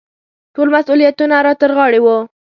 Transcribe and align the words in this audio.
ټول 0.53 0.67
مسوولیتونه 0.75 1.35
را 1.45 1.53
ترغاړې 1.61 1.99
وو. 2.03 2.17